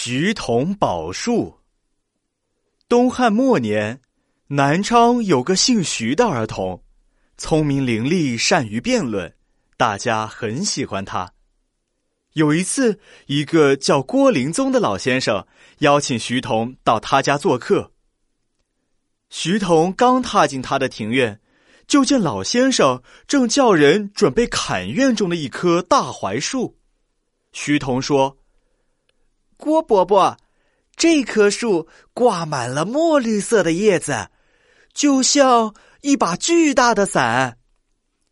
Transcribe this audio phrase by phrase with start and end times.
[0.00, 1.58] 徐同宝树。
[2.88, 4.00] 东汉末年，
[4.46, 6.84] 南昌有个姓徐的儿童，
[7.36, 9.34] 聪明伶俐，善于辩论，
[9.76, 11.32] 大家很喜欢他。
[12.34, 15.44] 有一次，一个叫郭灵宗的老先生
[15.78, 17.90] 邀请徐同到他家做客。
[19.30, 21.40] 徐同刚踏进他的庭院，
[21.88, 26.78] 就见老先生正叫人准备砍院中的一棵大槐树。
[27.52, 28.38] 徐同说。
[29.68, 30.34] 郭伯伯，
[30.96, 34.30] 这棵树挂满了墨绿色的叶子，
[34.94, 37.58] 就像一把巨大的伞，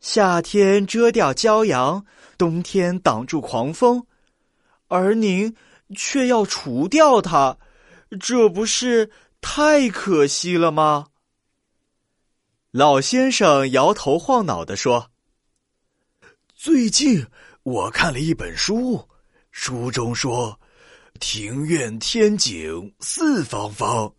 [0.01, 2.07] 夏天遮掉骄阳，
[2.39, 4.07] 冬天挡住狂风，
[4.89, 5.55] 而您
[5.95, 7.59] 却要除掉它，
[8.19, 9.11] 这不是
[9.43, 11.09] 太可惜了吗？
[12.71, 15.11] 老先生摇头晃脑的说
[16.57, 17.27] ：“最近
[17.63, 19.07] 我看了一本书，
[19.51, 20.59] 书中说。”
[21.17, 24.13] 庭院天井四方方，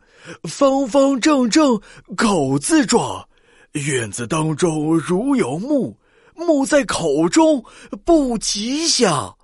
[0.44, 1.82] 方方正正
[2.16, 3.28] 口字状。
[3.74, 5.98] 院子当中如有木，
[6.36, 7.64] 木在口中
[8.06, 9.38] 不吉祥。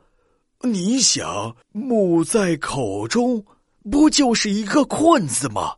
[0.61, 3.45] 你想，木在口中，
[3.91, 5.75] 不就是一个困字吗？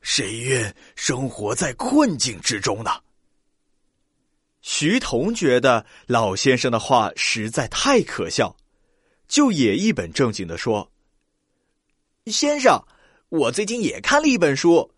[0.00, 2.90] 谁愿生活在困境之中呢？
[4.60, 8.56] 徐童觉得老先生的话实在太可笑，
[9.28, 10.90] 就也一本正经的说。
[12.30, 12.82] 先生，
[13.28, 14.90] 我最近也看了一本书，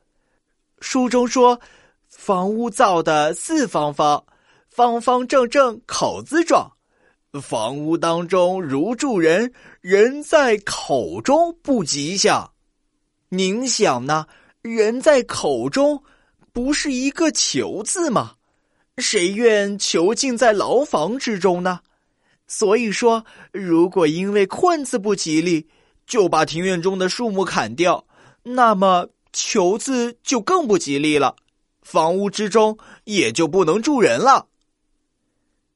[0.79, 1.61] 书中说，
[2.09, 4.25] 房屋造的四方方，
[4.69, 6.71] 方方正正口字状，
[7.43, 12.53] 房屋当中如住人，人在口中不吉祥。
[13.31, 14.27] 您想呢？
[14.63, 16.01] 人在口中，
[16.53, 18.35] 不是一个囚字吗？
[18.99, 21.81] 谁愿囚禁在牢房之中呢？
[22.47, 25.69] 所以说，如果因为困字不吉利。
[26.07, 28.07] 就把庭院中的树木砍掉，
[28.43, 31.37] 那么“求”字就更不吉利了，
[31.83, 34.47] 房屋之中也就不能住人了。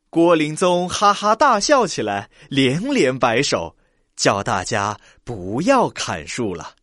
[0.08, 3.76] 郭林宗哈哈大笑起来，连连摆手，
[4.16, 6.74] 叫大家不要砍树了。